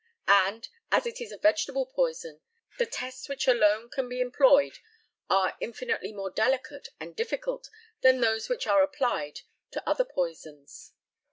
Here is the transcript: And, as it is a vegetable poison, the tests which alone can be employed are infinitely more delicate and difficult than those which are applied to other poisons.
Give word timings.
And, 0.27 0.67
as 0.91 1.05
it 1.05 1.21
is 1.21 1.31
a 1.31 1.37
vegetable 1.37 1.85
poison, 1.85 2.41
the 2.79 2.87
tests 2.87 3.29
which 3.29 3.47
alone 3.47 3.87
can 3.87 4.09
be 4.09 4.19
employed 4.19 4.79
are 5.29 5.55
infinitely 5.59 6.11
more 6.11 6.31
delicate 6.31 6.89
and 6.99 7.15
difficult 7.15 7.69
than 8.01 8.19
those 8.19 8.49
which 8.49 8.65
are 8.65 8.81
applied 8.81 9.41
to 9.69 9.87
other 9.87 10.05
poisons. 10.05 10.93